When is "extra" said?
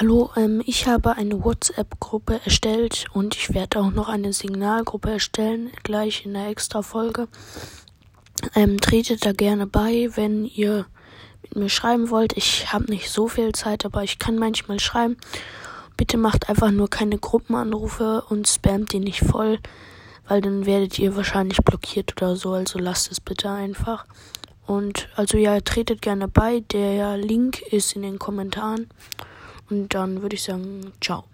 6.46-6.82